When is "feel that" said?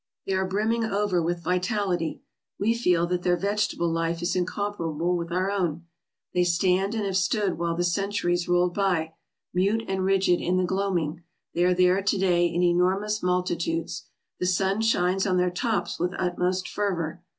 2.73-3.21